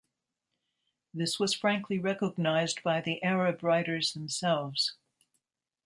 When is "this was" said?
1.13-1.53